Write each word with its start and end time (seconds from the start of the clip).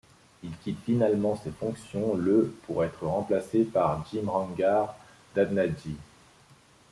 Il 0.41 0.49
quitte 0.63 0.79
finalement 0.83 1.35
ses 1.35 1.51
fonctions 1.51 2.15
le 2.15 2.51
pour 2.65 2.83
être 2.83 3.05
remplacé 3.05 3.61
par 3.65 4.03
Djimrangar 4.09 4.95
Dadnadji. 5.35 5.95